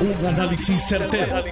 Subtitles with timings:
[0.00, 1.44] Un análisis certero,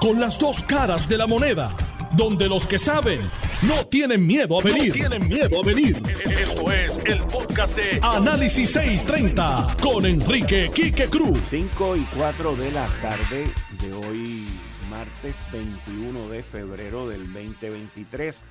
[0.00, 1.70] Con las dos caras de la moneda.
[2.16, 3.20] Donde los que saben
[3.62, 4.92] no tienen miedo a venir.
[4.92, 6.02] tienen miedo a venir.
[6.40, 11.38] Esto es el podcast de Análisis 630 con Enrique Quique Cruz.
[11.50, 13.46] 5 y 4 de la tarde
[13.80, 14.48] de hoy,
[14.90, 18.44] martes 21 de febrero del 2023.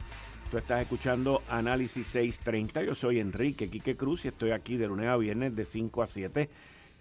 [0.50, 2.84] Tú estás escuchando Análisis 630.
[2.84, 6.08] Yo soy Enrique Quique Cruz y estoy aquí de lunes a viernes de 5 a
[6.08, 6.50] 7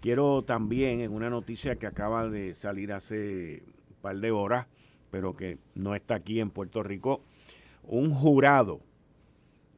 [0.01, 4.65] Quiero también, en una noticia que acaba de salir hace un par de horas,
[5.11, 7.21] pero que no está aquí en Puerto Rico,
[7.83, 8.81] un jurado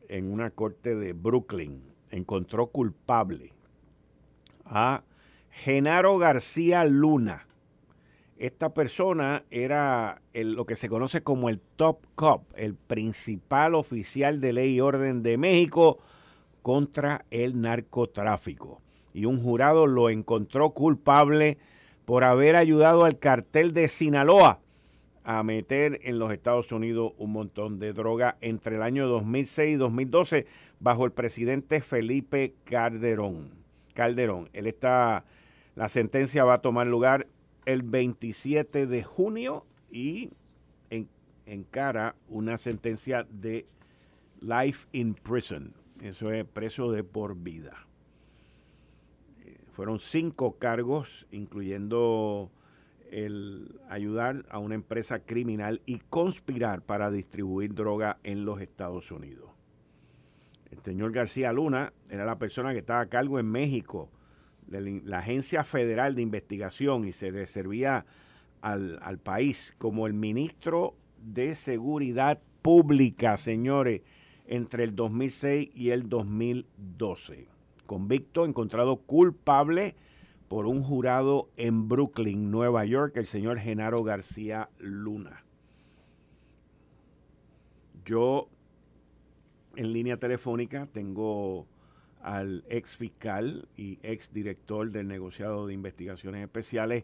[0.07, 3.51] en una corte de Brooklyn encontró culpable
[4.63, 5.03] a
[5.49, 7.45] Genaro García Luna.
[8.37, 14.53] Esta persona era lo que se conoce como el top cop, el principal oficial de
[14.53, 15.99] ley y orden de México
[16.61, 18.82] contra el narcotráfico
[19.13, 21.57] y un jurado lo encontró culpable
[22.05, 24.59] por haber ayudado al cartel de Sinaloa
[25.23, 29.77] a meter en los Estados Unidos un montón de droga entre el año 2006 y
[29.77, 30.47] 2012
[30.79, 33.51] bajo el presidente Felipe Calderón.
[33.93, 35.23] Calderón, él está,
[35.75, 37.27] la sentencia va a tomar lugar
[37.65, 40.31] el 27 de junio y
[40.89, 41.07] en,
[41.45, 43.65] encara una sentencia de
[44.41, 45.73] life in prison.
[46.01, 47.87] Eso es preso de por vida.
[49.73, 52.51] Fueron cinco cargos, incluyendo
[53.11, 59.49] el ayudar a una empresa criminal y conspirar para distribuir droga en los Estados Unidos.
[60.69, 64.09] El señor García Luna era la persona que estaba a cargo en México
[64.67, 68.05] de la Agencia Federal de Investigación y se le servía
[68.61, 74.01] al, al país como el ministro de Seguridad Pública, señores,
[74.45, 77.52] entre el 2006 y el 2012
[77.85, 79.95] convicto, encontrado culpable
[80.47, 85.43] por un jurado en Brooklyn, Nueva York, el señor Genaro García Luna.
[88.05, 88.49] Yo
[89.75, 91.65] en línea telefónica tengo
[92.21, 97.03] al ex fiscal y ex director del negociado de investigaciones especiales,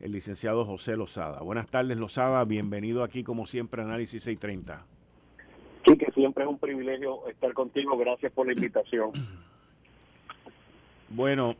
[0.00, 1.40] el licenciado José Lozada.
[1.40, 2.44] Buenas tardes, Lozada.
[2.44, 4.86] Bienvenido aquí, como siempre, Análisis 630.
[5.86, 7.96] Sí, que siempre es un privilegio estar contigo.
[7.96, 9.12] Gracias por la invitación.
[11.08, 11.56] Bueno,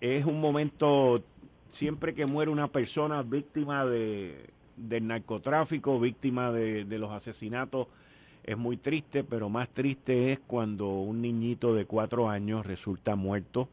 [0.00, 1.22] es un momento,
[1.70, 7.88] siempre que muere una persona víctima de, del narcotráfico, víctima de, de los asesinatos,
[8.44, 13.68] es muy triste, pero más triste es cuando un niñito de cuatro años resulta muerto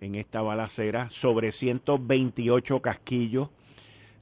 [0.00, 3.50] en esta balacera sobre 128 casquillos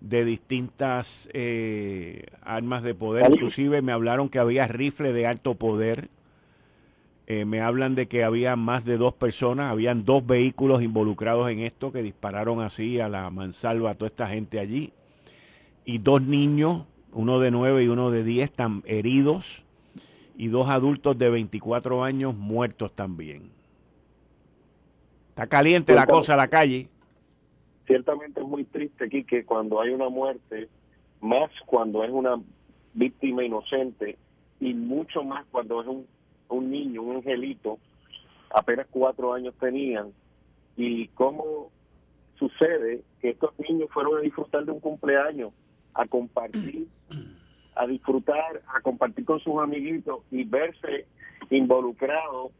[0.00, 3.30] de distintas eh, armas de poder.
[3.30, 6.08] Inclusive me hablaron que había rifle de alto poder
[7.32, 11.60] eh, me hablan de que había más de dos personas, habían dos vehículos involucrados en
[11.60, 14.92] esto que dispararon así a la mansalva a toda esta gente allí.
[15.84, 19.64] Y dos niños, uno de nueve y uno de diez, están heridos.
[20.36, 23.52] Y dos adultos de 24 años muertos también.
[25.28, 26.88] Está caliente la cosa la calle.
[27.86, 30.68] Ciertamente es muy triste aquí que cuando hay una muerte,
[31.20, 32.42] más cuando es una
[32.92, 34.18] víctima inocente
[34.58, 36.06] y mucho más cuando es un
[36.50, 37.78] un niño, un angelito,
[38.50, 40.12] apenas cuatro años tenían,
[40.76, 41.70] y cómo
[42.38, 45.52] sucede que estos niños fueron a disfrutar de un cumpleaños,
[45.94, 46.86] a compartir,
[47.74, 51.06] a disfrutar, a compartir con sus amiguitos y verse
[51.50, 52.52] involucrados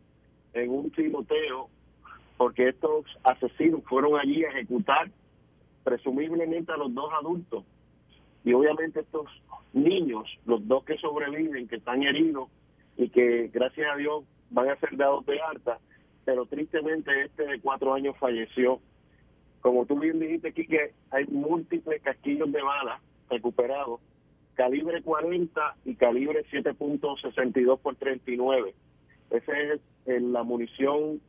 [0.53, 1.69] en un tiroteo,
[2.37, 5.11] porque estos asesinos fueron allí a ejecutar
[5.85, 7.65] presumiblemente a los dos adultos.
[8.45, 9.27] Y obviamente estos
[9.73, 12.49] niños, los dos que sobreviven, que están heridos,
[13.01, 15.79] y que gracias a Dios van a ser dados de alta,
[16.27, 18.79] pero tristemente este de cuatro años falleció.
[19.63, 23.01] Como tú bien dijiste aquí que hay múltiples casquillos de balas
[23.31, 24.01] recuperados,
[24.53, 28.75] calibre 40 y calibre 7.62 por 39.
[29.31, 31.23] Esa es la munición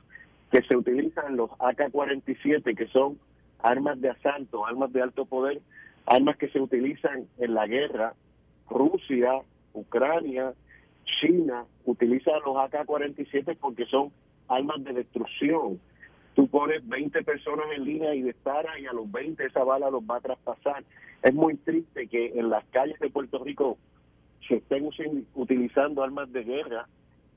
[0.51, 3.17] que se utiliza en los AK-47, que son
[3.59, 5.61] armas de asalto, armas de alto poder,
[6.05, 8.13] armas que se utilizan en la guerra,
[8.69, 9.31] Rusia,
[9.73, 10.53] Ucrania,
[11.05, 14.11] China utiliza los AK-47 porque son
[14.47, 15.79] armas de destrucción.
[16.35, 20.03] Tú pones 20 personas en línea y disparas y a los 20 esa bala los
[20.03, 20.83] va a traspasar.
[21.21, 23.77] Es muy triste que en las calles de Puerto Rico
[24.47, 24.89] se estén
[25.35, 26.87] utilizando armas de guerra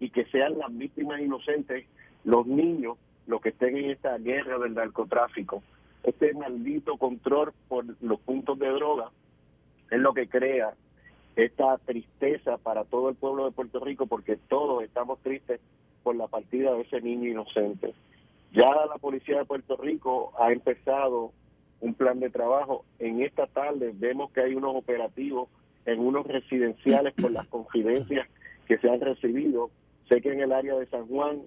[0.00, 1.86] y que sean las víctimas inocentes,
[2.24, 2.96] los niños,
[3.26, 5.62] los que estén en esta guerra del narcotráfico.
[6.02, 9.10] Este maldito control por los puntos de droga
[9.90, 10.74] es lo que crea
[11.36, 15.60] esta tristeza para todo el pueblo de Puerto Rico porque todos estamos tristes
[16.02, 17.94] por la partida de ese niño inocente.
[18.52, 21.32] Ya la policía de Puerto Rico ha empezado
[21.80, 22.84] un plan de trabajo.
[22.98, 25.48] En esta tarde vemos que hay unos operativos
[25.86, 28.28] en unos residenciales por las confidencias
[28.66, 29.70] que se han recibido.
[30.08, 31.42] Sé que en el área de San Juan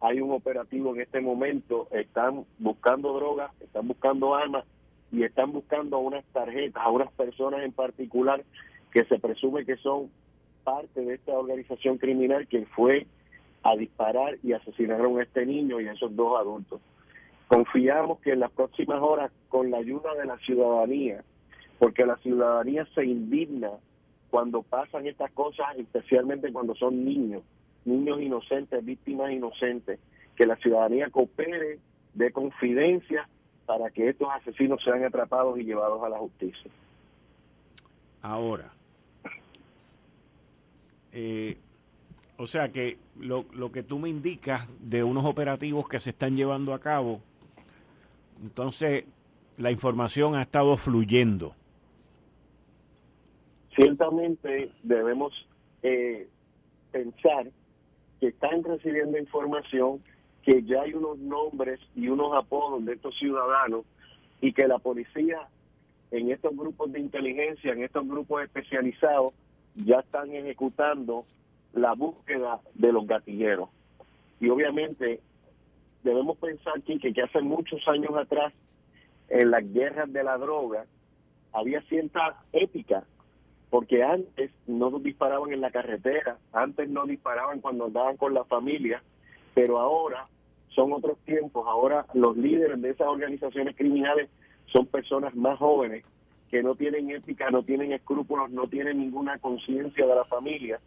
[0.00, 4.64] hay un operativo en este momento, están buscando drogas, están buscando armas
[5.10, 8.44] y están buscando unas tarjetas, a unas personas en particular
[8.94, 10.08] que se presume que son
[10.62, 13.06] parte de esta organización criminal que fue
[13.64, 16.80] a disparar y asesinaron a este niño y a esos dos adultos.
[17.48, 21.24] Confiamos que en las próximas horas, con la ayuda de la ciudadanía,
[21.78, 23.70] porque la ciudadanía se indigna
[24.30, 27.42] cuando pasan estas cosas, especialmente cuando son niños,
[27.84, 29.98] niños inocentes, víctimas inocentes,
[30.36, 31.80] que la ciudadanía coopere
[32.14, 33.28] de confidencia
[33.66, 36.70] para que estos asesinos sean atrapados y llevados a la justicia.
[38.22, 38.73] Ahora,
[41.14, 41.56] eh,
[42.36, 46.36] o sea que lo, lo que tú me indicas de unos operativos que se están
[46.36, 47.20] llevando a cabo,
[48.42, 49.04] entonces
[49.56, 51.54] la información ha estado fluyendo.
[53.74, 55.32] Ciertamente debemos
[55.82, 56.28] eh,
[56.92, 57.50] pensar
[58.20, 60.00] que están recibiendo información,
[60.42, 63.84] que ya hay unos nombres y unos apodos de estos ciudadanos
[64.40, 65.48] y que la policía
[66.10, 69.32] en estos grupos de inteligencia, en estos grupos especializados,
[69.74, 71.24] ya están ejecutando
[71.72, 73.68] la búsqueda de los gatilleros.
[74.40, 75.20] Y obviamente
[76.02, 78.52] debemos pensar aquí que, hace muchos años atrás,
[79.28, 80.86] en las guerras de la droga,
[81.52, 83.04] había cierta ética,
[83.70, 89.02] porque antes no disparaban en la carretera, antes no disparaban cuando andaban con la familia,
[89.54, 90.28] pero ahora
[90.68, 94.28] son otros tiempos, ahora los líderes de esas organizaciones criminales
[94.66, 96.04] son personas más jóvenes
[96.50, 100.80] que no tienen ética, no tienen escrúpulos, no tienen ninguna conciencia de la familia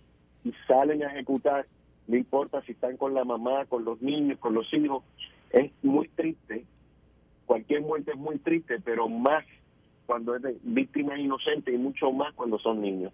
[0.44, 1.66] y salen a ejecutar,
[2.08, 5.04] no importa si están con la mamá, con los niños, con los hijos.
[5.50, 6.66] Es muy triste,
[7.46, 9.44] cualquier muerte es muy triste, pero más
[10.06, 13.12] cuando es de víctimas inocentes y mucho más cuando son niños.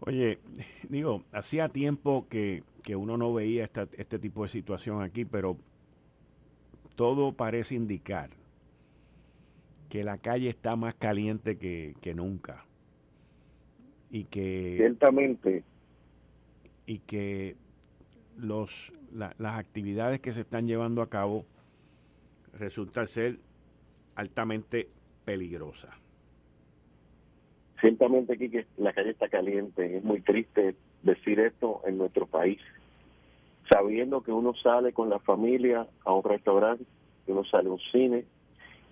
[0.00, 0.38] Oye,
[0.88, 5.56] digo, hacía tiempo que, que uno no veía esta, este tipo de situación aquí, pero
[6.94, 8.30] todo parece indicar
[9.88, 12.64] que la calle está más caliente que, nunca.
[14.10, 14.76] Y que.
[14.78, 15.64] Ciertamente.
[16.86, 17.56] Y que
[18.36, 21.44] los, las actividades que se están llevando a cabo
[22.58, 23.38] resultan ser
[24.14, 24.88] altamente
[25.24, 25.90] peligrosas.
[27.80, 29.98] Ciertamente aquí que la calle está caliente.
[29.98, 32.60] Es muy triste decir esto en nuestro país.
[33.70, 36.84] Sabiendo que uno sale con la familia a un restaurante,
[37.26, 38.24] que uno sale a un cine,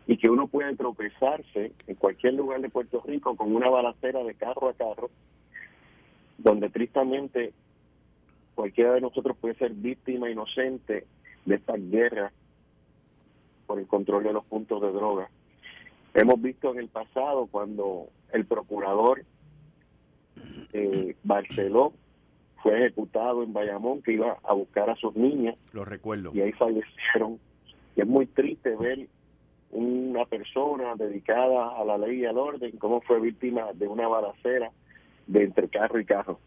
[0.06, 4.34] y que uno puede tropezarse en cualquier lugar de Puerto Rico con una balacera de
[4.34, 5.10] carro a carro,
[6.38, 7.52] donde tristemente
[8.54, 11.06] cualquiera de nosotros puede ser víctima inocente
[11.44, 12.32] de esta guerra
[13.66, 15.28] por el control de los puntos de droga.
[16.12, 19.24] Hemos visto en el pasado cuando el procurador
[20.72, 21.92] eh, Barceló
[22.62, 25.56] fue ejecutado en Bayamón, que iba a buscar a sus niñas.
[25.72, 26.30] Lo recuerdo.
[26.34, 27.38] Y ahí fallecieron.
[27.96, 29.08] Y es muy triste ver
[30.26, 34.71] persona dedicada a la ley y al orden, como fue víctima de una balacera
[35.26, 36.38] de entre carro y carro.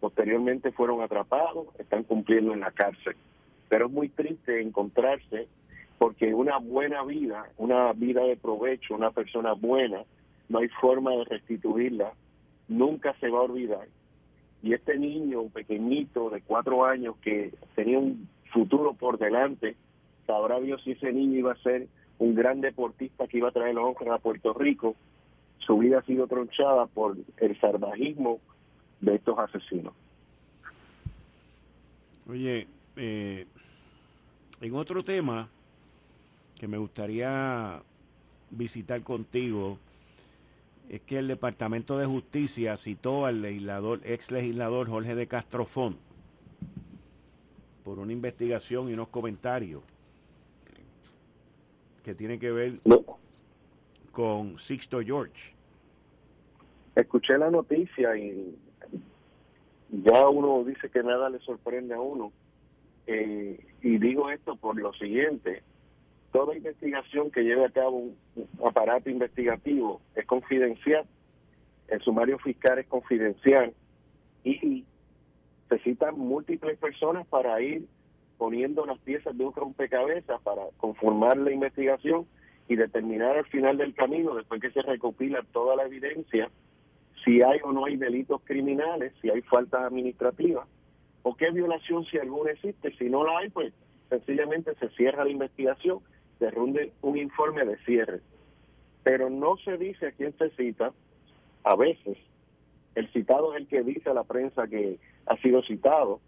[0.00, 3.16] Posteriormente fueron atrapados, están cumpliendo en la cárcel.
[3.68, 5.48] Pero es muy triste encontrarse
[5.98, 10.02] porque una buena vida, una vida de provecho, una persona buena,
[10.48, 12.12] no hay forma de restituirla,
[12.68, 13.88] nunca se va a olvidar.
[14.62, 19.76] Y este niño, pequeñito de cuatro años que tenía un futuro por delante,
[20.26, 23.74] sabrá Dios si ese niño iba a ser un gran deportista que iba a traer
[23.74, 24.96] los a Puerto Rico,
[25.58, 28.40] su vida ha sido tronchada por el salvajismo
[29.00, 29.94] de estos asesinos.
[32.28, 33.46] Oye, eh,
[34.60, 35.48] en otro tema
[36.58, 37.82] que me gustaría
[38.50, 39.78] visitar contigo
[40.88, 45.98] es que el Departamento de Justicia citó al legislador, ex legislador Jorge de Castrofón
[47.84, 49.82] por una investigación y unos comentarios
[52.06, 52.74] que tiene que ver
[54.12, 55.52] con Sixto George.
[56.94, 58.56] Escuché la noticia y
[59.90, 62.32] ya uno dice que nada le sorprende a uno.
[63.08, 65.64] Eh, y digo esto por lo siguiente,
[66.30, 68.16] toda investigación que lleve a cabo un,
[68.64, 71.04] aparato investigativo es confidencial,
[71.88, 73.74] el sumario fiscal es confidencial
[74.44, 74.84] y
[75.68, 77.88] se citan múltiples personas para ir
[78.38, 82.26] poniendo las piezas de un rompecabezas para conformar la investigación
[82.68, 86.50] y determinar al final del camino, después que se recopila toda la evidencia,
[87.24, 90.66] si hay o no hay delitos criminales, si hay faltas administrativas,
[91.22, 92.94] o qué violación si alguna existe.
[92.96, 93.72] Si no la hay, pues
[94.08, 96.00] sencillamente se cierra la investigación
[96.38, 98.20] se runde un informe de cierre.
[99.02, 100.92] Pero no se dice a quién se cita.
[101.64, 102.18] A veces
[102.94, 106.20] el citado es el que dice a la prensa que ha sido citado.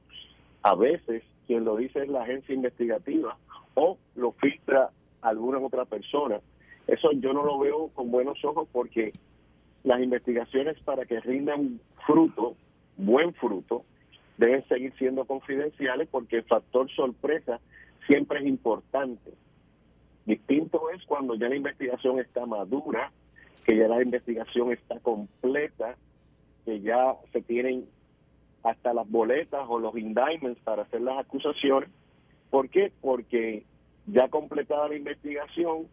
[0.63, 3.37] A veces quien lo dice es la agencia investigativa
[3.75, 4.91] o lo filtra
[5.23, 6.41] alguna otra persona.
[6.87, 9.15] Eso yo no lo veo con buenos ojos porque
[9.83, 12.55] las investigaciones para que rindan fruto,
[12.99, 13.85] buen fruto,
[14.37, 17.61] deben seguir siendo confidenciales porque el factor sorpresa
[18.07, 19.33] siempre es importante.
[20.27, 23.11] Distinto es cuando ya la investigación está madura,
[23.65, 25.97] que ya la investigación está completa,
[26.67, 27.87] que ya se tienen
[28.63, 31.91] hasta las boletas o los indictments para hacer las acusaciones.
[32.51, 32.93] ¿Por qué?
[33.01, 33.65] Porque
[34.07, 35.87] ya completada la investigación,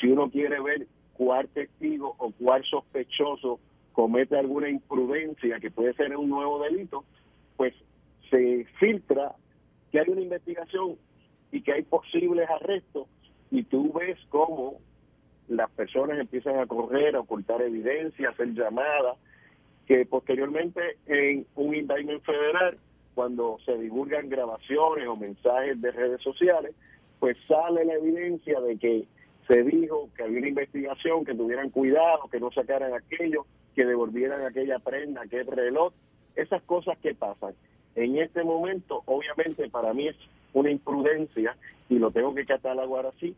[0.00, 3.58] si uno quiere ver cuál testigo o cuál sospechoso
[3.92, 7.04] comete alguna imprudencia que puede ser un nuevo delito,
[7.56, 7.74] pues
[8.30, 9.34] se filtra
[9.90, 10.96] que hay una investigación
[11.50, 13.08] y que hay posibles arrestos
[13.50, 14.78] y tú ves cómo
[15.48, 19.16] las personas empiezan a correr, a ocultar evidencia, a hacer llamadas,
[19.86, 22.78] que posteriormente en un indictment federal,
[23.14, 26.74] cuando se divulgan grabaciones o mensajes de redes sociales,
[27.18, 29.04] pues sale la evidencia de que
[29.46, 34.44] se dijo que había una investigación, que tuvieran cuidado, que no sacaran aquello, que devolvieran
[34.44, 35.92] aquella prenda, aquel reloj,
[36.34, 37.54] esas cosas que pasan.
[37.94, 40.16] En este momento, obviamente, para mí es
[40.52, 41.56] una imprudencia
[41.88, 43.36] y lo tengo que catalogar así,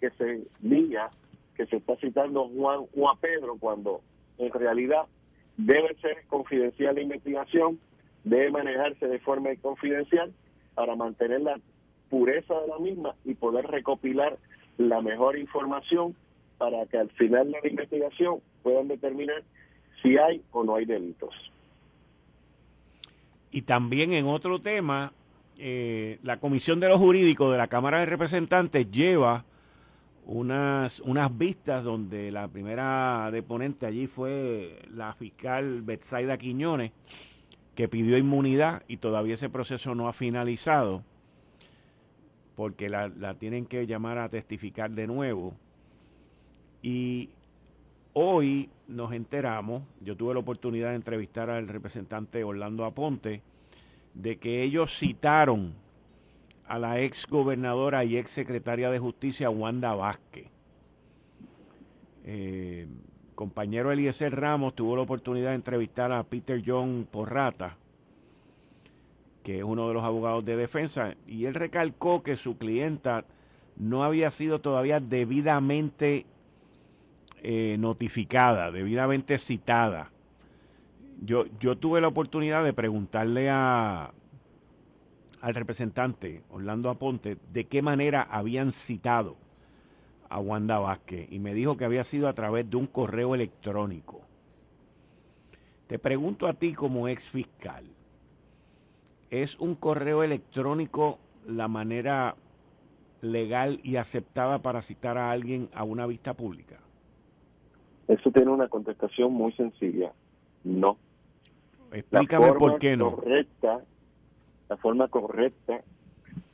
[0.00, 1.10] que se diga
[1.54, 4.00] que se está citando Juan Juan Pedro cuando
[4.38, 5.02] en realidad
[5.66, 7.78] debe ser confidencial la investigación,
[8.24, 10.32] debe manejarse de forma confidencial
[10.74, 11.60] para mantener la
[12.08, 14.38] pureza de la misma y poder recopilar
[14.78, 16.14] la mejor información
[16.58, 19.42] para que al final de la investigación puedan determinar
[20.02, 21.34] si hay o no hay delitos.
[23.50, 25.12] Y también en otro tema,
[25.58, 29.44] eh, la Comisión de los Jurídicos de la Cámara de Representantes lleva
[30.30, 36.92] unas, unas vistas donde la primera deponente allí fue la fiscal Betsaida Quiñones,
[37.74, 41.02] que pidió inmunidad y todavía ese proceso no ha finalizado
[42.54, 45.54] porque la, la tienen que llamar a testificar de nuevo.
[46.80, 47.30] Y
[48.12, 53.42] hoy nos enteramos, yo tuve la oportunidad de entrevistar al representante Orlando Aponte,
[54.14, 55.74] de que ellos citaron
[56.70, 60.46] a la ex gobernadora y ex secretaria de justicia Wanda Vázquez.
[62.24, 62.86] Eh,
[63.34, 67.76] compañero Eliezer Ramos tuvo la oportunidad de entrevistar a Peter John Porrata,
[69.42, 73.24] que es uno de los abogados de defensa, y él recalcó que su clienta
[73.76, 76.24] no había sido todavía debidamente
[77.42, 80.12] eh, notificada, debidamente citada.
[81.20, 84.12] Yo, yo tuve la oportunidad de preguntarle a,
[85.40, 89.36] al representante Orlando Aponte de qué manera habían citado
[90.28, 94.20] a Wanda Vázquez y me dijo que había sido a través de un correo electrónico.
[95.86, 97.84] Te pregunto a ti como ex fiscal,
[99.30, 102.34] ¿Es un correo electrónico la manera
[103.22, 106.80] legal y aceptada para citar a alguien a una vista pública?
[108.08, 110.12] Eso tiene una contestación muy sencilla.
[110.64, 110.96] No.
[111.92, 113.16] Explícame por qué no.
[113.16, 113.84] Correcta,
[114.70, 115.82] la forma correcta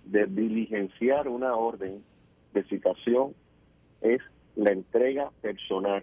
[0.06, 2.02] de diligenciar una orden
[2.54, 3.34] de citación
[4.00, 4.22] es
[4.56, 6.02] la entrega personal.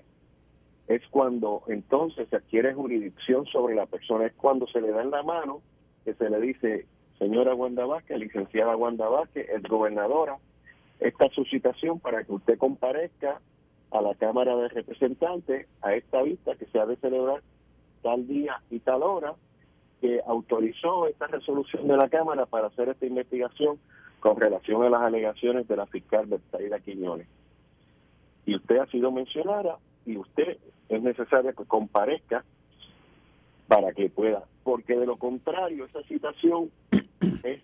[0.88, 5.10] Es cuando entonces se adquiere jurisdicción sobre la persona, es cuando se le da en
[5.10, 5.62] la mano
[6.05, 6.86] que se le dice,
[7.17, 10.38] señora Wanda Vázquez, licenciada Wanda Vázquez, es gobernadora,
[11.00, 13.41] esta es su citación para que usted comparezca
[13.89, 17.41] a la Cámara de Representantes a esta vista que se ha de celebrar
[18.03, 19.34] tal día y tal hora,
[20.03, 23.79] que autorizó esta resolución de la Cámara para hacer esta investigación
[24.19, 27.25] con relación a las alegaciones de la fiscal Bertaida Quiñones.
[28.45, 30.57] Y usted ha sido mencionada y usted
[30.89, 32.43] es necesario que comparezca
[33.69, 36.69] para que pueda, porque de lo contrario esa citación
[37.43, 37.62] es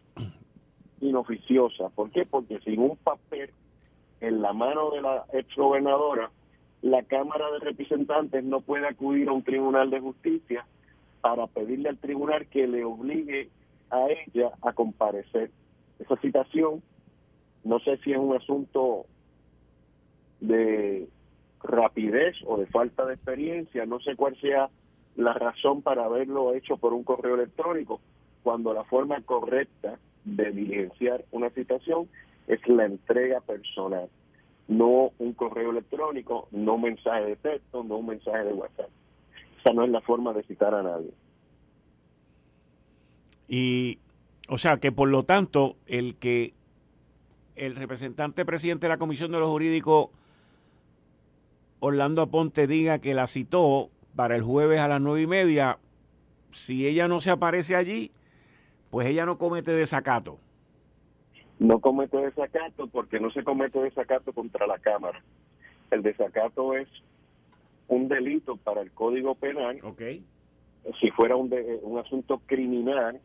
[1.02, 1.90] inoficiosa.
[1.90, 2.26] ¿Por qué?
[2.26, 3.52] Porque sin un papel
[4.22, 6.32] en la mano de la ex gobernadora,
[6.84, 10.66] la Cámara de Representantes no puede acudir a un tribunal de justicia
[11.22, 13.50] para pedirle al tribunal que le obligue
[13.90, 15.52] a ella a comparecer.
[16.00, 16.82] Esa citación,
[17.64, 19.06] no sé si es un asunto
[20.40, 21.08] de
[21.62, 24.70] rapidez o de falta de experiencia, no sé cuál sea
[25.16, 28.00] la razón para haberlo hecho por un correo electrónico,
[28.44, 32.08] cuando la forma correcta de diligenciar una citación
[32.48, 34.10] es la entrega personal,
[34.68, 38.90] no un correo electrónico, no un mensaje de texto, no un mensaje de WhatsApp.
[39.60, 41.12] Esa no es la forma de citar a nadie.
[43.48, 44.00] Y,
[44.48, 46.54] o sea, que por lo tanto, el que
[47.56, 50.10] el representante presidente de la Comisión de los Jurídicos,
[51.80, 55.78] Orlando Aponte, diga que la citó para el jueves a las nueve y media,
[56.52, 58.12] si ella no se aparece allí,
[58.92, 60.40] pues ella no comete desacato.
[61.60, 65.22] No comete desacato porque no se comete desacato contra la Cámara.
[65.92, 66.88] El desacato es
[67.90, 69.80] un delito para el Código Penal.
[69.84, 70.24] Okay.
[71.02, 71.54] Si fuera un,
[71.84, 73.20] un asunto criminal,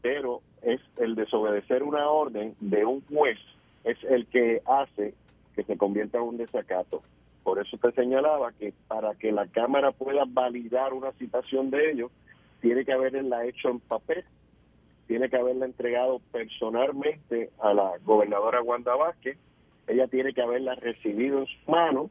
[0.00, 3.38] pero es el desobedecer una orden de un juez,
[3.84, 5.14] es el que hace
[5.54, 7.02] que se convierta en un desacato.
[7.42, 12.10] Por eso te señalaba que para que la Cámara pueda validar una citación de ellos,
[12.60, 14.24] tiene que haberla hecho en papel,
[15.08, 19.36] tiene que haberla entregado personalmente a la gobernadora Wanda Vázquez,
[19.88, 22.10] ella tiene que haberla recibido en sus manos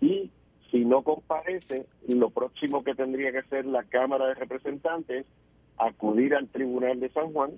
[0.00, 0.30] y
[0.70, 5.26] si no comparece, lo próximo que tendría que hacer la Cámara de Representantes es
[5.78, 7.52] acudir al Tribunal de San Juan,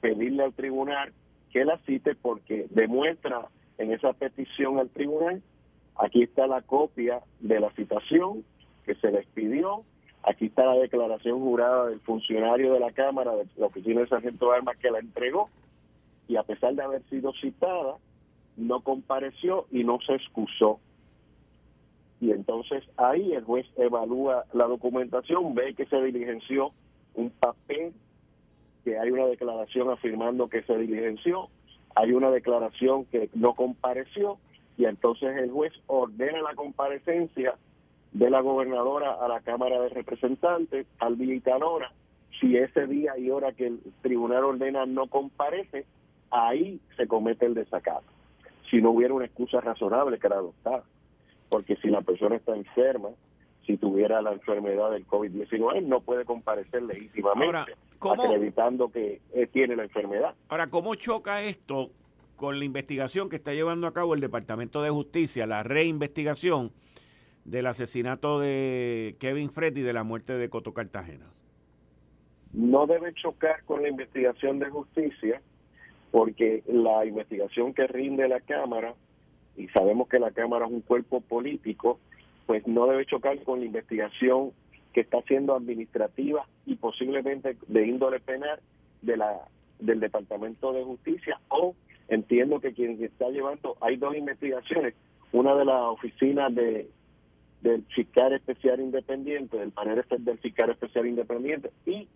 [0.00, 1.12] pedirle al tribunal
[1.52, 5.42] que la cite porque demuestra en esa petición al tribunal,
[5.96, 8.44] aquí está la copia de la citación
[8.84, 9.84] que se les pidió,
[10.22, 14.50] aquí está la declaración jurada del funcionario de la Cámara, de la Oficina de Sargento
[14.50, 15.50] de Armas que la entregó,
[16.28, 17.96] y a pesar de haber sido citada,
[18.56, 20.80] no compareció y no se excusó.
[22.22, 26.70] Y entonces ahí el juez evalúa la documentación, ve que se diligenció
[27.16, 27.92] un papel,
[28.84, 31.48] que hay una declaración afirmando que se diligenció,
[31.96, 34.38] hay una declaración que no compareció,
[34.78, 37.56] y entonces el juez ordena la comparecencia
[38.12, 41.42] de la gobernadora a la Cámara de Representantes al día.
[42.40, 45.86] Si ese día y hora que el tribunal ordena no comparece,
[46.30, 48.06] ahí se comete el desacato.
[48.70, 50.84] Si no hubiera una excusa razonable que era adoptada.
[51.52, 53.10] Porque si la persona está enferma,
[53.66, 59.82] si tuviera la enfermedad del COVID-19, no puede comparecer legítimamente, acreditando que eh, tiene la
[59.82, 60.34] enfermedad.
[60.48, 61.90] Ahora, ¿cómo choca esto
[62.36, 66.72] con la investigación que está llevando a cabo el Departamento de Justicia, la reinvestigación
[67.44, 71.26] del asesinato de Kevin Freddy y de la muerte de Coto Cartagena?
[72.54, 75.42] No debe chocar con la investigación de justicia,
[76.12, 78.94] porque la investigación que rinde la Cámara,
[79.56, 81.98] y sabemos que la Cámara es un cuerpo político,
[82.46, 84.52] pues no debe chocar con la investigación
[84.92, 88.60] que está siendo administrativa y posiblemente de índole penal
[89.00, 91.74] de la del Departamento de Justicia o
[92.08, 94.94] entiendo que quien está llevando hay dos investigaciones
[95.32, 96.88] una de la oficina de
[97.62, 102.06] del fiscal especial independiente del panel del fiscal especial independiente y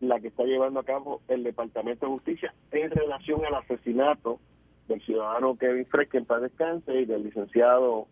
[0.00, 4.40] la que está llevando a cabo el Departamento de Justicia en relación al asesinato
[4.88, 8.08] del ciudadano Kevin Fresque en paz descanse y del licenciado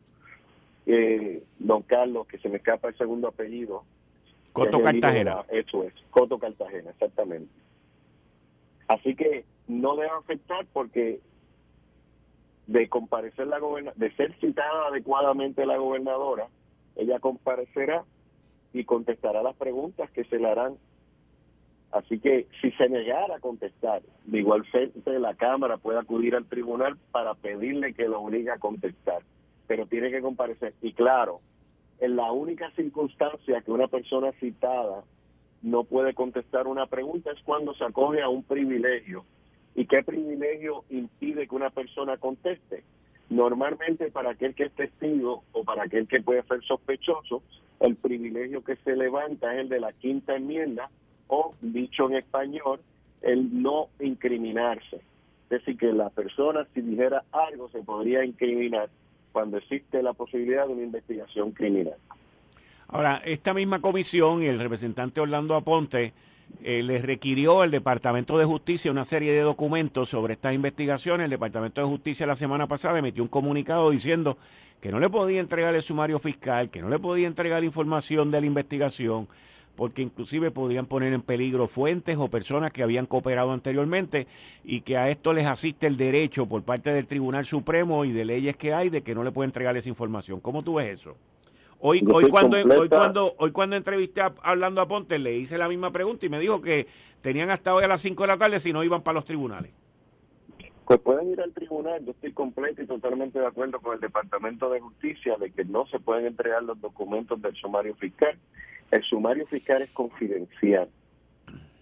[0.87, 3.85] eh, don Carlos, que se me escapa el segundo apellido.
[4.53, 5.45] Coto Cartagena.
[5.49, 7.53] Eso es, Coto Cartagena, exactamente.
[8.89, 11.21] Así que no debe afectar porque
[12.67, 13.59] de comparecer la
[13.95, 16.49] de ser citada adecuadamente la gobernadora,
[16.97, 18.05] ella comparecerá
[18.73, 20.77] y contestará las preguntas que se le harán.
[21.97, 26.47] Así que si se negara a contestar, de igual frente la Cámara puede acudir al
[26.47, 29.23] tribunal para pedirle que lo obligue a contestar
[29.67, 30.75] pero tiene que comparecer.
[30.83, 31.41] Y claro,
[32.01, 35.05] en la única circunstancia que una persona citada
[35.63, 39.25] no puede contestar una pregunta es cuando se acoge a un privilegio.
[39.75, 42.85] ¿Y qué privilegio impide que una persona conteste?
[43.29, 47.43] Normalmente para aquel que es testigo o para aquel que puede ser sospechoso,
[47.81, 50.89] el privilegio que se levanta es el de la quinta enmienda
[51.29, 52.81] o, dicho en español,
[53.23, 54.97] el no incriminarse.
[54.97, 58.89] Es decir, que la persona si dijera algo se podría incriminar
[59.33, 61.97] cuando existe la posibilidad de una investigación criminal.
[62.89, 66.13] Ahora, esta misma comisión y el representante Orlando Aponte
[66.63, 71.25] eh, le requirió al Departamento de Justicia una serie de documentos sobre estas investigaciones.
[71.25, 74.39] El Departamento de Justicia la semana pasada emitió un comunicado diciendo
[74.81, 78.41] que no le podía entregar el sumario fiscal, que no le podía entregar información de
[78.41, 79.29] la investigación,
[79.77, 84.27] porque inclusive podían poner en peligro fuentes o personas que habían cooperado anteriormente
[84.65, 88.25] y que a esto les asiste el derecho por parte del Tribunal Supremo y de
[88.25, 90.41] leyes que hay de que no le pueden entregar esa información.
[90.41, 91.17] ¿Cómo tú ves eso?
[91.79, 95.91] Hoy, hoy cuando, hoy cuando hoy cuando entrevisté hablando a Ponte le hice la misma
[95.91, 96.87] pregunta y me dijo que
[97.21, 99.73] tenían hasta hoy a las 5 de la tarde si no iban para los tribunales.
[100.87, 104.71] Pues pueden ir al tribunal, yo estoy completo y totalmente de acuerdo con el Departamento
[104.71, 108.39] de Justicia de que no se pueden entregar los documentos del sumario fiscal
[108.91, 110.89] el sumario fiscal es confidencial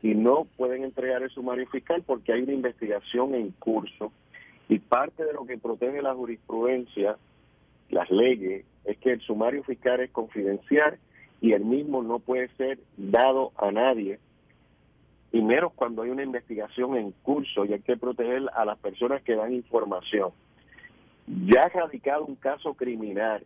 [0.03, 4.13] y no pueden entregar el sumario fiscal porque hay una investigación en curso
[4.69, 7.17] y parte de lo que protege la jurisprudencia,
[7.91, 10.99] las leyes, es que el sumario fiscal es confidencial
[11.41, 14.19] y el mismo no puede ser dado a nadie
[15.33, 19.21] y menos cuando hay una investigación en curso y hay que proteger a las personas
[19.23, 20.31] que dan información.
[21.27, 23.43] Ya ha radicado un caso criminal,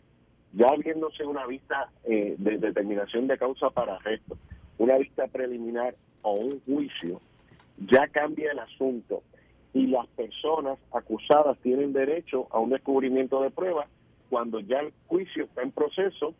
[0.52, 4.38] ya habiéndose una vista eh, de determinación de causa para arresto,
[4.78, 7.20] una vista preliminar o un juicio,
[7.78, 9.22] ya cambia el asunto
[9.72, 13.88] y las personas acusadas tienen derecho a un descubrimiento de pruebas
[14.30, 16.34] cuando ya el juicio está en proceso,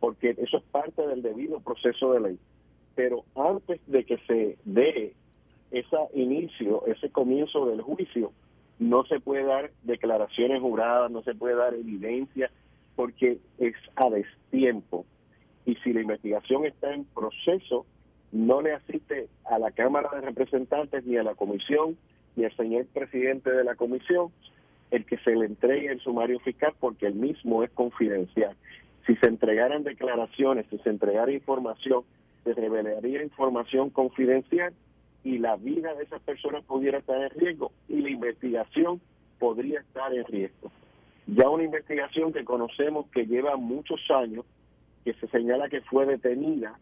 [0.00, 2.38] porque eso es parte del debido proceso de ley.
[2.94, 5.14] Pero antes de que se dé
[5.70, 8.32] ese inicio, ese comienzo del juicio,
[8.78, 12.50] no se puede dar declaraciones juradas, no se puede dar evidencia,
[12.96, 15.04] porque es a destiempo.
[15.66, 17.86] Y si la investigación está en proceso,
[18.32, 21.96] no le asiste a la Cámara de Representantes ni a la Comisión,
[22.36, 24.30] ni al señor presidente de la Comisión,
[24.90, 28.56] el que se le entregue el sumario fiscal, porque el mismo es confidencial.
[29.06, 32.02] Si se entregaran declaraciones, si se entregara información,
[32.42, 34.74] se revelaría información confidencial
[35.22, 39.00] y la vida de esas personas pudiera estar en riesgo y la investigación
[39.38, 40.70] podría estar en riesgo.
[41.26, 44.44] Ya una investigación que conocemos que lleva muchos años,
[45.04, 46.78] que se señala que fue detenida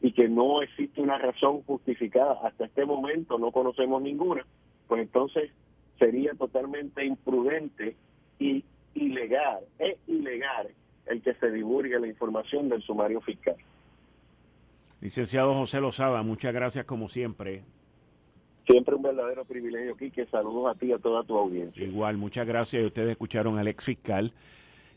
[0.00, 4.46] y que no existe una razón justificada hasta este momento, no conocemos ninguna,
[4.86, 5.50] pues entonces
[5.98, 7.96] sería totalmente imprudente
[8.38, 10.68] y ilegal, es ilegal
[11.06, 13.56] el que se divulgue la información del sumario fiscal.
[15.00, 17.64] Licenciado José Lozada, muchas gracias como siempre.
[18.70, 20.26] Siempre un verdadero privilegio, Quique.
[20.26, 21.84] Saludos a ti y a toda tu audiencia.
[21.84, 22.84] Igual, muchas gracias.
[22.84, 24.32] Ustedes escucharon al ex fiscal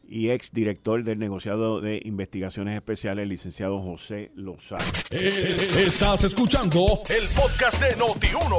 [0.07, 4.83] y ex director del negociado de investigaciones especiales, licenciado José Lozada.
[5.11, 8.57] Eh, estás escuchando el podcast de Noti1.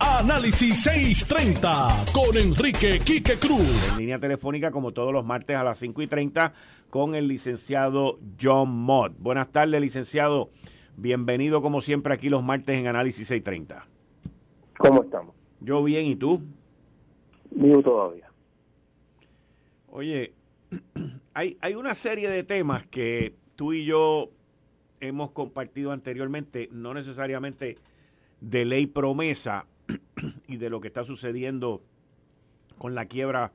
[0.00, 3.90] Análisis 630 con Enrique Quique Cruz.
[3.92, 6.52] En línea telefónica, como todos los martes a las 5 y 30,
[6.90, 9.12] con el licenciado John Mott.
[9.18, 10.50] Buenas tardes, licenciado.
[10.96, 13.95] Bienvenido como siempre aquí los martes en Análisis 630.
[14.78, 15.34] ¿Cómo estamos?
[15.60, 16.40] Yo bien, ¿y tú?
[17.50, 18.30] Vivo todavía.
[19.88, 20.34] Oye,
[21.34, 24.30] hay, hay una serie de temas que tú y yo
[25.00, 27.78] hemos compartido anteriormente, no necesariamente
[28.40, 29.66] de ley promesa
[30.48, 31.82] y de lo que está sucediendo
[32.78, 33.52] con la quiebra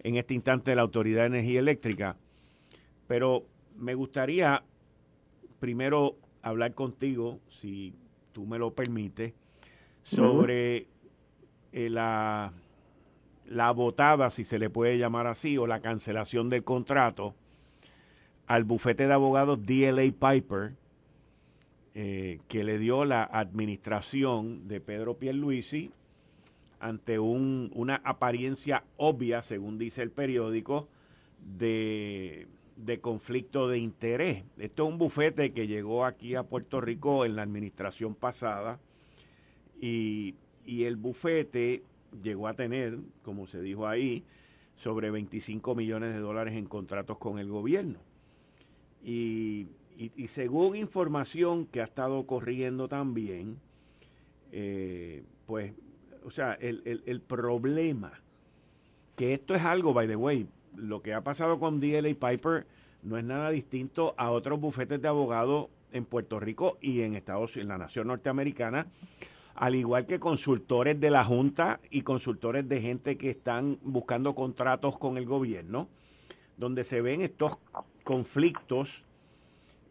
[0.00, 2.16] en este instante de la Autoridad de Energía Eléctrica,
[3.06, 3.44] pero
[3.76, 4.62] me gustaría
[5.58, 7.94] primero hablar contigo, si
[8.32, 9.34] tú me lo permites,
[10.02, 10.86] sobre
[11.72, 12.52] eh, la,
[13.46, 17.34] la votada, si se le puede llamar así, o la cancelación del contrato
[18.46, 20.74] al bufete de abogados DLA Piper,
[21.94, 25.92] eh, que le dio la administración de Pedro Pierluisi
[26.80, 30.88] ante un, una apariencia obvia, según dice el periódico,
[31.58, 32.48] de
[32.84, 34.44] de conflicto de interés.
[34.58, 38.78] Esto es un bufete que llegó aquí a Puerto Rico en la administración pasada
[39.80, 40.34] y,
[40.66, 41.82] el bufete
[42.22, 44.24] llegó a tener, como se dijo ahí,
[44.76, 47.98] sobre 25 millones de dólares en contratos con el gobierno.
[49.02, 49.68] Y,
[50.28, 53.58] según información que ha estado corriendo también,
[54.52, 55.72] eh, pues,
[56.24, 58.12] o sea, el, problema,
[59.16, 62.66] que esto es algo, by the way, lo que ha pasado con DLA Piper
[63.02, 67.56] no es nada distinto a otros bufetes de abogados en Puerto Rico y en Estados
[67.56, 68.86] en la nación norteamericana,
[69.60, 74.96] al igual que consultores de la Junta y consultores de gente que están buscando contratos
[74.96, 75.86] con el gobierno,
[76.56, 77.58] donde se ven estos
[78.02, 79.04] conflictos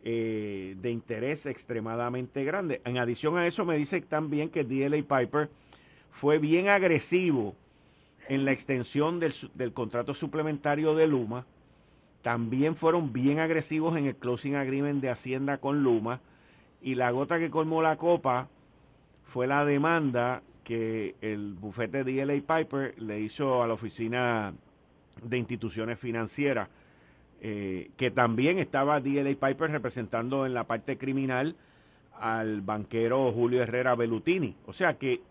[0.04, 2.82] eh, de interés extremadamente grandes.
[2.84, 5.52] En adición a eso, me dice también que DLA Piper
[6.10, 7.54] fue bien agresivo
[8.28, 11.46] en la extensión del, contrato suplementario de Luma.
[12.24, 16.22] También fueron bien agresivos en el closing agreement de Hacienda con Luma.
[16.82, 18.50] Y la gota que colmó la copa
[19.30, 24.54] fue la demanda que el bufete de DLA Piper le hizo a la oficina
[25.24, 26.70] de instituciones financieras,
[27.42, 31.56] eh, que también estaba DLA Piper representando en la parte criminal
[32.20, 34.56] al banquero Julio Herrera Bellutini.
[34.66, 35.22] O sea que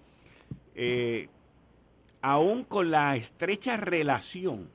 [0.74, 1.28] eh,
[2.22, 4.68] aún con la estrecha relación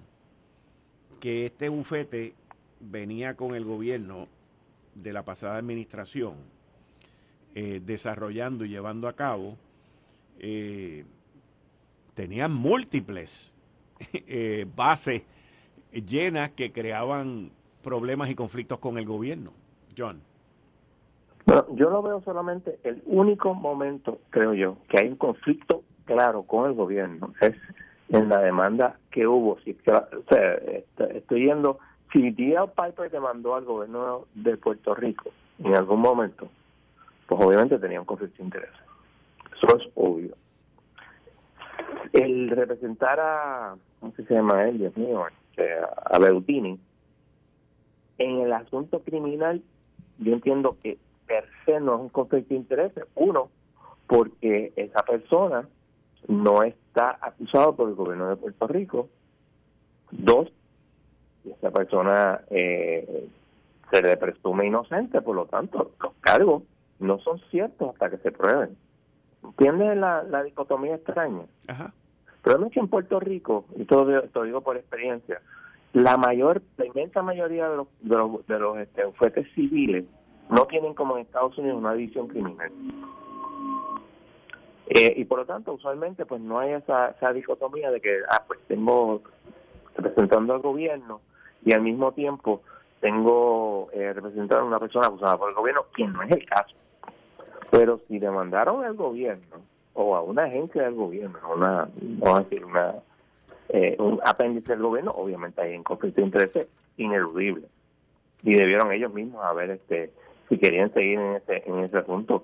[1.19, 2.35] que este bufete
[2.81, 4.27] venía con el gobierno
[4.95, 6.35] de la pasada administración,
[7.55, 9.57] eh, desarrollando y llevando a cabo,
[10.39, 11.05] eh,
[12.13, 13.53] tenían múltiples
[14.13, 15.23] eh, bases
[15.91, 17.51] llenas que creaban
[17.83, 19.51] problemas y conflictos con el gobierno.
[19.95, 20.21] John.
[21.45, 26.43] Bueno, yo no veo solamente el único momento, creo yo, que hay un conflicto claro
[26.43, 27.55] con el gobierno es
[28.09, 29.59] en la demanda que hubo.
[29.61, 30.53] Si, o sea,
[31.09, 31.79] estoy yendo,
[32.11, 32.67] si D.L.
[32.75, 36.47] Piper demandó al gobierno de Puerto Rico en algún momento,
[37.27, 38.69] pues obviamente tenía un conflicto de interés.
[39.55, 40.35] Eso es obvio.
[42.11, 44.77] El representar a, ¿cómo se llama él?
[44.77, 45.69] Dios mío, este,
[46.05, 46.79] a Beutini,
[48.17, 49.61] en el asunto criminal,
[50.19, 53.05] yo entiendo que per se no es un conflicto de intereses.
[53.15, 53.49] Uno,
[54.07, 55.67] porque esa persona
[56.27, 59.09] no está acusado por el gobierno de Puerto Rico.
[60.11, 60.51] Dos,
[61.45, 63.27] esa persona eh,
[63.91, 66.63] se le presume inocente, por lo tanto, los cargos
[67.03, 68.75] no son ciertos hasta que se prueben.
[69.43, 71.43] ¿Entiendes la, la dicotomía extraña?
[71.67, 71.93] Ajá.
[72.43, 75.41] Pero es que en Puerto Rico, y todo lo digo por experiencia,
[75.93, 80.05] la mayor, la inmensa mayoría de los, de los, de los este, civiles
[80.49, 82.71] no tienen como en Estados Unidos una división criminal.
[84.87, 88.43] Eh, y por lo tanto, usualmente, pues no hay esa, esa dicotomía de que, ah,
[88.45, 89.21] pues tengo
[89.95, 91.21] representando al gobierno
[91.63, 92.61] y al mismo tiempo
[92.99, 96.75] tengo eh, representando a una persona acusada por el gobierno, quien no es el caso.
[97.73, 99.57] Pero si demandaron al gobierno
[99.95, 102.93] o a una agencia del gobierno, una, vamos a decir, una,
[103.69, 107.65] eh, un apéndice del gobierno, obviamente hay un conflicto de intereses ineludible.
[108.43, 110.11] Y debieron ellos mismos haber, este,
[110.49, 112.43] si querían seguir en ese, en ese punto,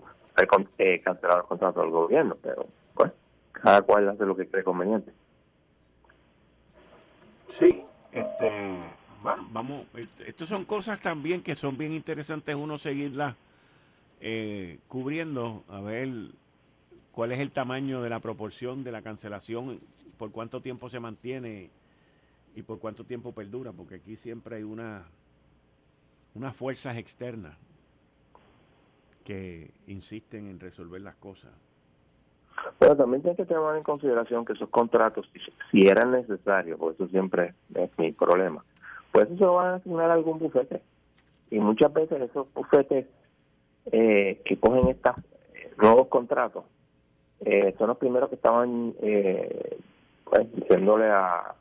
[0.79, 2.65] eh, cancelar el contrato del gobierno, pero
[2.95, 3.11] pues
[3.51, 5.11] cada cual hace lo que cree conveniente.
[7.59, 8.51] Sí, este,
[9.51, 9.85] vamos,
[10.25, 13.35] estas son cosas también que son bien interesantes uno seguirlas
[14.19, 16.09] eh, cubriendo, a ver
[17.11, 19.79] cuál es el tamaño de la proporción de la cancelación,
[20.17, 21.69] por cuánto tiempo se mantiene
[22.55, 25.05] y por cuánto tiempo perdura, porque aquí siempre hay una
[26.35, 27.57] unas fuerzas externas
[29.23, 31.51] que insisten en resolver las cosas.
[32.77, 35.29] Pero también tiene que tomar en consideración que esos contratos,
[35.71, 38.63] si, eran necesarios, porque eso siempre es mi problema,
[39.11, 40.81] pues eso se van a asignar a algún bufete.
[41.51, 43.07] Y muchas veces esos bufetes
[43.91, 45.15] eh, que cogen estos
[45.77, 46.65] nuevos contratos
[47.41, 49.77] eh, son los primeros que estaban eh,
[50.25, 51.55] pues, diciéndole a,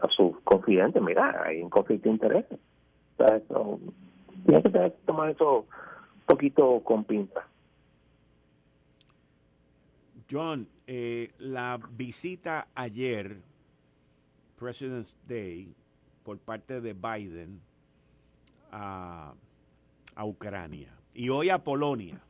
[0.00, 2.58] a sus confidentes, mira, hay un conflicto de intereses.
[3.18, 5.66] O sea, que tomar eso
[6.24, 7.46] poquito con pinta.
[10.30, 13.36] John, eh, la visita ayer,
[14.58, 15.74] President's Day,
[16.22, 17.60] por parte de Biden
[18.72, 19.34] a,
[20.14, 22.20] a Ucrania y hoy a Polonia.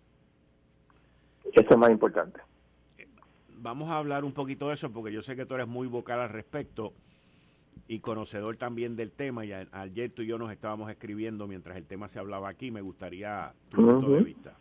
[1.52, 2.40] Eso es más importante.
[3.58, 6.20] Vamos a hablar un poquito de eso porque yo sé que tú eres muy vocal
[6.20, 6.92] al respecto
[7.88, 9.44] y conocedor también del tema.
[9.44, 12.70] Y ayer tú y yo nos estábamos escribiendo mientras el tema se hablaba aquí.
[12.70, 14.54] Me gustaría tu punto de vista.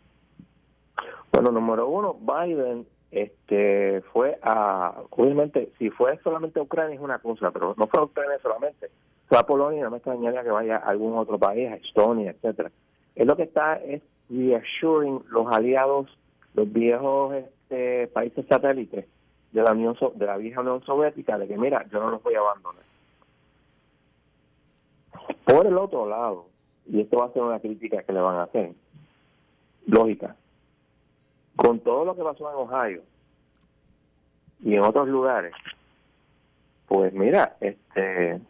[1.32, 7.18] Bueno, número uno, Biden este fue a, obviamente, si fue solamente a Ucrania es una
[7.18, 8.90] cosa, pero no fue a Ucrania solamente.
[9.26, 12.70] Fue a Polonia, no me extrañaría que vaya a algún otro país, a Estonia, etcétera.
[13.14, 16.06] Es lo que está es reassuring los aliados,
[16.54, 19.06] los viejos este, países satélites
[19.52, 22.34] de la Unión de la vieja Unión Soviética, de que mira, yo no los voy
[22.34, 22.84] a abandonar.
[25.44, 26.46] Por el otro lado,
[26.86, 28.72] y esto va a ser una crítica que le van a hacer,
[29.86, 30.36] lógica,
[31.56, 33.02] con todo lo que pasó en Ohio
[34.62, 35.52] y en otros lugares,
[36.86, 38.40] pues mira, este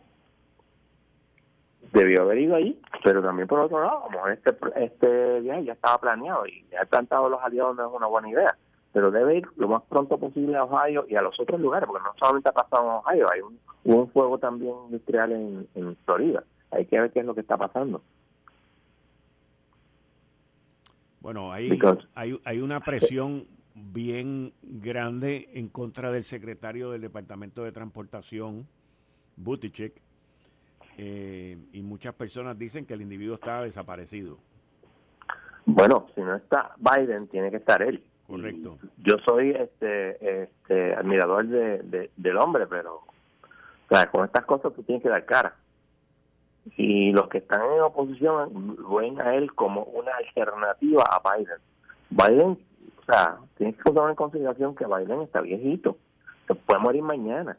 [1.93, 5.99] debió haber ido ahí, pero también por otro lado, como este este viaje ya estaba
[5.99, 8.57] planeado y ya plantado los aliados no es una buena idea,
[8.93, 12.05] pero debe ir lo más pronto posible a Ohio y a los otros lugares, porque
[12.05, 16.45] no solamente ha pasado en Ohio, hay un, un fuego también industrial en, en Florida
[16.71, 18.03] hay que ver qué es lo que está pasando.
[21.21, 21.79] Bueno, hay,
[22.15, 28.67] hay, hay una presión bien grande en contra del secretario del Departamento de Transportación,
[29.37, 30.01] Buttigieg,
[30.99, 34.39] eh, y muchas personas dicen que el individuo está desaparecido.
[35.67, 38.03] Bueno, si no está Biden, tiene que estar él.
[38.27, 38.79] Correcto.
[38.99, 44.85] yo soy este, este admirador de, del hombre, pero o sea, con estas cosas tú
[44.85, 45.57] tienes que dar cara
[46.77, 51.59] y los que están en oposición ven a él como una alternativa a Biden.
[52.11, 52.59] Biden,
[53.01, 55.97] o sea, tienes que tomar en consideración que Biden está viejito,
[56.47, 57.57] se puede morir mañana.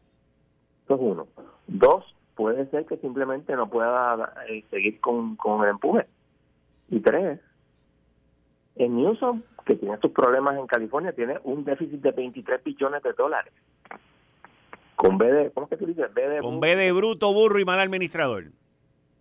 [0.86, 1.28] Eso es uno.
[1.68, 6.08] Dos, puede ser que simplemente no pueda eh, seguir con, con el empuje.
[6.90, 7.40] Y tres,
[8.76, 13.14] en Newsom, que tiene sus problemas en California, tiene un déficit de 23 billones de
[13.14, 13.54] dólares.
[14.96, 16.14] Con B de, ¿cómo es que tú dices?
[16.14, 18.46] B de con B de bruto, burro y mal administrador.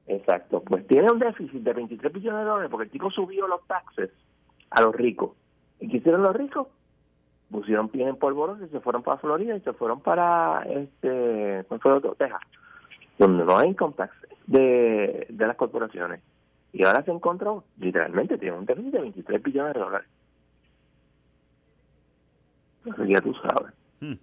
[0.07, 3.65] Exacto, pues tiene un déficit de 23 billones de dólares porque el tipo subió los
[3.67, 4.11] taxes
[4.71, 5.31] a los ricos.
[5.79, 6.67] ¿Y qué hicieron los ricos?
[7.51, 11.79] Pusieron pie en polvorosa y se fueron para Florida y se fueron para este, fue
[12.19, 12.41] Texas,
[13.21, 14.15] donde no hay income tax
[14.47, 16.23] de, de las corporaciones.
[16.73, 20.09] Y ahora se encontró, literalmente, tiene un déficit de 23 billones de dólares.
[23.07, 23.75] ya tú sabes.
[24.01, 24.15] Hmm.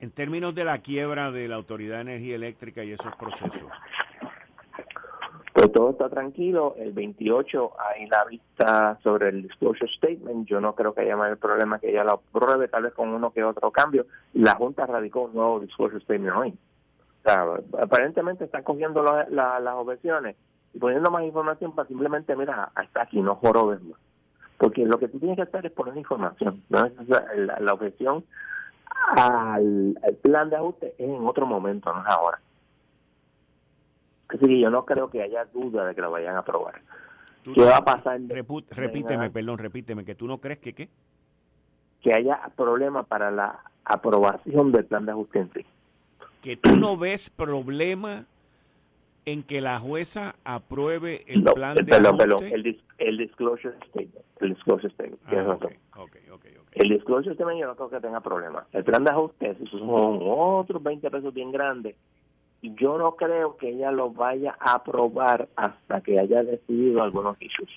[0.00, 3.70] En términos de la quiebra de la Autoridad de Energía Eléctrica y esos procesos.
[5.56, 6.74] Pues todo está tranquilo.
[6.76, 10.46] El 28 hay la vista sobre el disclosure statement.
[10.46, 13.30] Yo no creo que haya mayor problema que ella lo apruebe, tal vez con uno
[13.30, 14.04] que otro cambio.
[14.34, 16.50] La Junta radicó un nuevo disclosure statement hoy.
[16.50, 17.46] O sea,
[17.80, 20.36] aparentemente están cogiendo las objeciones
[20.74, 23.98] y poniendo más información para simplemente, mira, hasta aquí, no jorobes más.
[24.58, 26.62] Porque lo que tú tienes que hacer es poner información.
[26.68, 26.86] ¿no?
[27.06, 28.26] La, la objeción
[29.16, 32.40] al, plan de ajuste es en otro momento, no es ahora.
[34.28, 36.80] Así que yo no creo que haya duda de que lo vayan a aprobar.
[37.54, 38.20] ¿Qué va a pasar?
[38.70, 40.88] repíteme, perdón, repíteme, que tú no crees que qué?
[42.02, 45.64] Que haya problema para la aprobación del plan de ajuste en sí.
[46.42, 48.24] Que tú no ves problema
[49.26, 54.24] en que la jueza apruebe el plan de perdón, Perdón, el, el disclosure statement.
[54.40, 55.20] El disclosure statement.
[55.26, 55.58] Ah,
[56.72, 58.66] el disclosure statement yo no creo que tenga problema.
[58.72, 61.96] El plan de ajuste, esos son otros 20 pesos bien grandes.
[62.74, 67.70] Yo no creo que ella lo vaya a aprobar hasta que haya decidido algunos issues.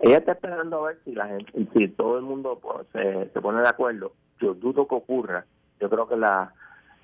[0.00, 3.40] Ella está esperando a ver si la gente, si todo el mundo pues, se, se
[3.40, 4.12] pone de acuerdo.
[4.40, 5.46] Yo dudo que ocurra.
[5.80, 6.52] Yo creo que la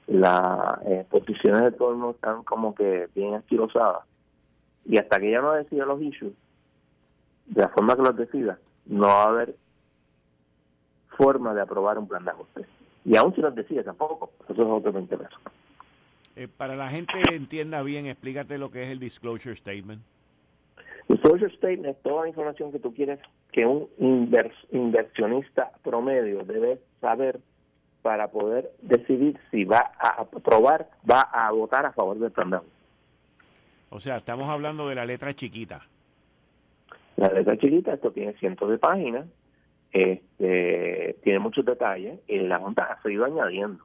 [0.08, 4.04] las eh, posiciones de todo el mundo están como que bien esquilosadas.
[4.86, 6.32] Y hasta que ella no decida los issues,
[7.46, 9.54] de la forma que los decida, no va a haber
[11.16, 12.66] forma de aprobar un plan de ajuste.
[13.04, 15.38] Y aún si los decide tampoco, eso es otro 20 pesos.
[16.38, 20.00] Eh, para la gente entienda bien, explícate lo que es el disclosure statement.
[21.08, 23.18] Disclosure statement es toda la información que tú quieres
[23.50, 23.88] que un
[24.70, 27.40] inversionista promedio debe saber
[28.02, 32.62] para poder decidir si va a aprobar, va a votar a favor del plan
[33.90, 35.88] O sea, estamos hablando de la letra chiquita.
[37.16, 39.26] La letra chiquita, esto tiene cientos de páginas,
[39.90, 43.82] este, tiene muchos detalles y la Junta ha seguido añadiendo,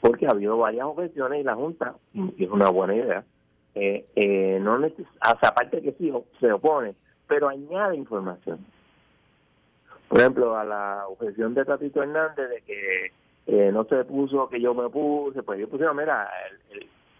[0.00, 3.24] porque ha habido varias objeciones y la Junta, y es una buena idea,
[3.74, 4.78] eh, eh, no
[5.20, 6.94] aparte que sí se opone,
[7.26, 8.58] pero añade información.
[10.08, 13.12] Por ejemplo, a la objeción de Tatito Hernández de que
[13.46, 16.28] eh, no se puso que yo me puse, pues yo pusieron, mira,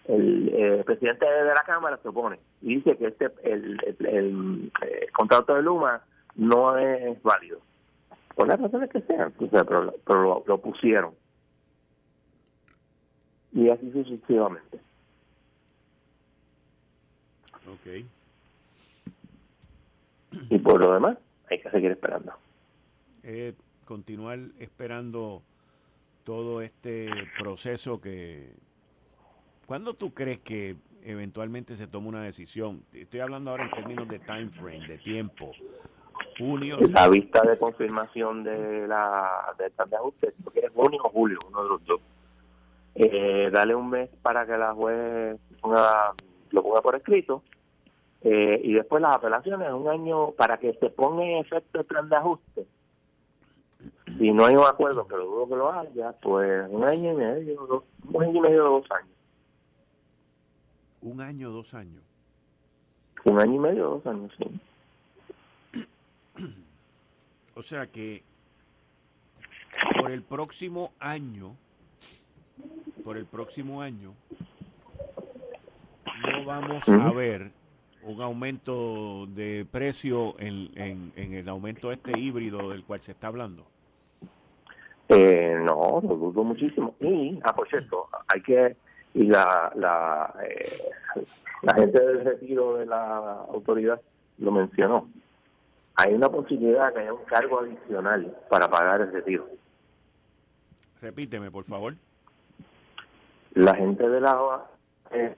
[0.09, 5.07] el, el, presidente de la Cámara se opone y dice que este el, el, eh,
[5.12, 6.03] contrato de Luma
[6.37, 7.61] no es válido.
[8.35, 11.14] Por las razones que sean, pero, pero lo, pusieron.
[13.53, 14.81] Y así sucesivamente.
[17.67, 18.05] Ok.
[20.49, 21.19] Y por lo demás,
[21.51, 22.33] hay que seguir esperando.
[23.23, 25.43] Eh, continuar esperando
[26.25, 28.55] todo este proceso que...
[29.67, 32.85] ¿Cuándo tú crees que eventualmente se toma una decisión?
[32.93, 35.53] Estoy hablando ahora en términos de time frame, de tiempo.
[36.39, 36.79] Junio.
[36.91, 41.63] La vista de confirmación de la de de ajuste, porque es junio o julio, uno
[41.63, 42.01] de los dos.
[42.94, 46.12] Eh, dale un mes para que la juez ponga,
[46.50, 47.42] lo ponga por escrito
[48.22, 52.09] eh, y después las apelaciones, un año para que se ponga en efecto el plan
[52.09, 52.66] de ajuste
[54.18, 57.16] si no hay un acuerdo, que lo dudo que lo haya, pues un año y
[57.16, 59.16] medio, dos, un año y medio, dos años.
[61.00, 62.03] Un año, dos años.
[63.24, 64.61] Un año y medio, dos años, sí.
[67.55, 68.22] O sea que
[70.00, 71.57] por el próximo año,
[73.11, 74.14] por el próximo año,
[76.23, 77.51] no vamos a ver
[78.05, 83.27] un aumento de precio en, en, en el aumento este híbrido del cual se está
[83.27, 83.66] hablando.
[85.09, 86.94] Eh, no, lo dudo muchísimo.
[87.01, 88.77] Y, ah, por cierto, hay que,
[89.14, 90.81] y la, la, eh,
[91.62, 94.01] la gente del retiro de la autoridad
[94.38, 95.09] lo mencionó,
[95.96, 99.49] hay una posibilidad de que haya un cargo adicional para pagar el retiro.
[101.03, 101.96] Repíteme, por favor.
[103.55, 104.65] La gente de la...
[105.13, 105.37] Eh,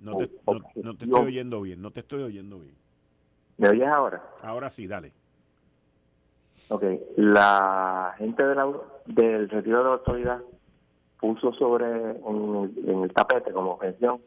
[0.00, 0.30] no, te,
[0.82, 2.76] no te estoy oyendo bien, no te estoy oyendo bien.
[3.58, 4.22] ¿Me oyes ahora?
[4.42, 5.12] Ahora sí, dale.
[6.68, 6.84] Ok,
[7.16, 8.70] la gente de la,
[9.06, 10.40] del retiro de la autoridad
[11.18, 14.20] puso sobre en, el tapete como objeción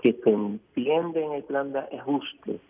[0.00, 2.60] que se entiende en el plan de ajuste,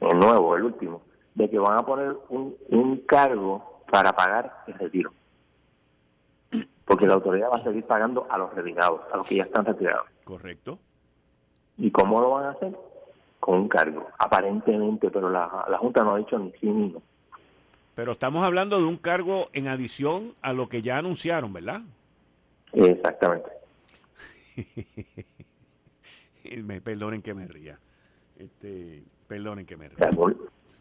[0.00, 1.02] el nuevo, el último,
[1.34, 5.12] de que van a poner un, un cargo para pagar el retiro.
[6.88, 9.66] Porque la autoridad va a seguir pagando a los retirados, a los que ya están
[9.66, 10.06] retirados.
[10.24, 10.78] Correcto.
[11.76, 12.72] ¿Y cómo lo van a hacer?
[13.38, 17.02] Con un cargo, aparentemente, pero la, la Junta no ha dicho ni sí ni no.
[17.94, 21.82] Pero estamos hablando de un cargo en adición a lo que ya anunciaron, ¿verdad?
[22.72, 23.50] Exactamente.
[26.64, 27.78] me perdonen que me ría.
[28.38, 30.10] Este, perdonen que me ría.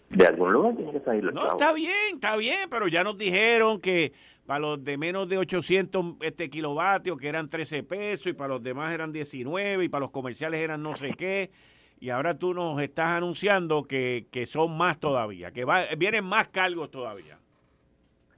[0.09, 3.17] De algún lugar tiene que salir los No, está bien, está bien, pero ya nos
[3.17, 4.13] dijeron que
[4.45, 8.63] para los de menos de 800 este, kilovatios, que eran 13 pesos, y para los
[8.63, 11.51] demás eran 19, y para los comerciales eran no sé qué,
[11.99, 16.47] y ahora tú nos estás anunciando que, que son más todavía, que va, vienen más
[16.47, 17.37] cargos todavía.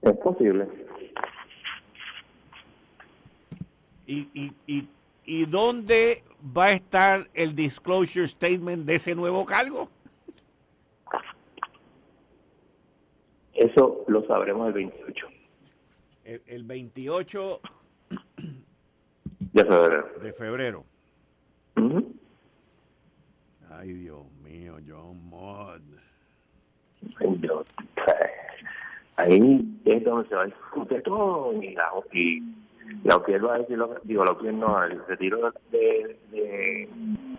[0.02, 0.68] Es posible.
[4.08, 4.88] ¿Y, y, y,
[5.26, 6.24] y dónde
[6.58, 9.90] va a estar el disclosure statement de ese nuevo cargo?
[13.60, 15.28] Eso lo sabremos el 28.
[16.24, 17.60] El, 28
[19.52, 20.08] de febrero.
[20.22, 20.86] De febrero.
[23.70, 25.82] Ay, Dios mío, John Mod.
[29.18, 32.42] ahí es donde se va a discutir todo y la, y
[33.26, 36.90] que él va a decir, lo, digo, lo que no, el retiro de, de,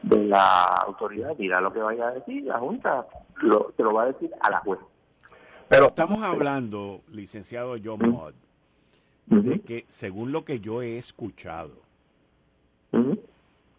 [0.03, 3.07] de, la autoridad dirá lo que vaya a decir, la Junta
[3.37, 4.81] lo, se lo va a decir a la juez.
[5.71, 8.35] Pero estamos hablando, licenciado John Mott,
[9.27, 11.77] de que según lo que yo he escuchado,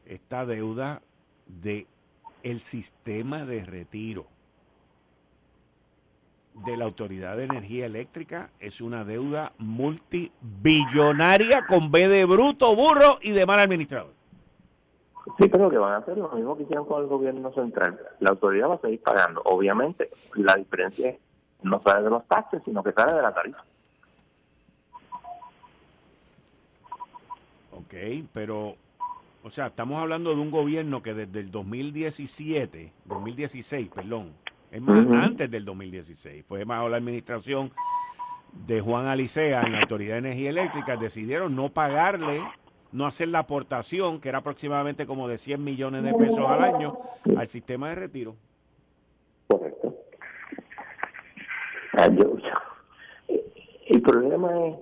[0.05, 1.01] esta deuda
[1.47, 1.87] de
[2.43, 4.25] el sistema de retiro
[6.65, 13.17] de la Autoridad de Energía Eléctrica es una deuda multibillonaria con B de bruto, burro
[13.21, 14.13] y de mal administrador.
[15.37, 17.99] Sí, pero que van a hacer lo mismo que hicieron con el gobierno central.
[18.21, 19.41] La autoridad va a seguir pagando.
[19.43, 21.17] Obviamente, la diferencia es
[21.63, 23.63] no sale de los taxes, sino que sale de la tarifa.
[27.71, 27.93] Ok,
[28.33, 28.75] pero,
[29.43, 34.33] o sea, estamos hablando de un gobierno que desde el 2017, 2016, perdón,
[34.71, 37.71] es más, antes del 2016, fue bajo la administración
[38.53, 42.41] de Juan Alicea en la Autoridad de Energía Eléctrica, decidieron no pagarle,
[42.91, 46.97] no hacer la aportación, que era aproximadamente como de 100 millones de pesos al año,
[47.37, 48.35] al sistema de retiro.
[49.47, 49.95] Correcto.
[53.87, 54.75] El problema es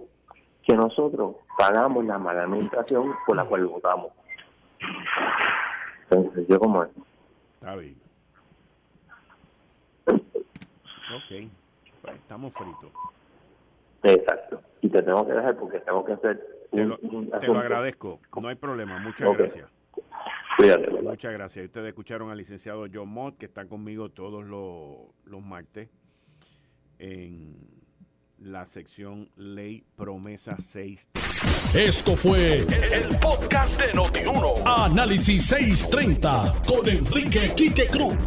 [0.64, 4.12] que nosotros pagamos la mala administración por la cual votamos.
[6.10, 6.90] Entonces, yo como es.
[7.56, 7.98] Está bien.
[10.08, 11.50] Ok,
[12.02, 12.92] pues, estamos fritos.
[14.04, 14.62] Exacto.
[14.82, 16.40] Y te tengo que dejar porque tengo que hacer.
[16.72, 18.20] Te lo, te lo agradezco.
[18.40, 19.00] No hay problema.
[19.00, 19.70] Muchas gracias.
[20.58, 20.90] Cuídate.
[21.02, 21.66] Muchas gracias.
[21.66, 25.90] Ustedes escucharon al licenciado John Mott, que está conmigo todos los, los martes
[27.00, 27.56] en
[28.38, 31.10] la sección Ley Promesa 6.
[31.74, 34.54] Esto fue el, podcast de Notiuno.
[34.66, 38.18] Análisis 630 con Enrique Quique Cruz.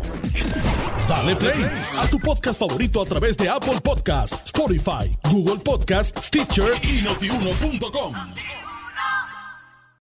[1.09, 1.65] Dale play
[1.99, 8.15] a tu podcast favorito a través de Apple Podcasts, Spotify, Google Podcasts, Stitcher y notiuno.com.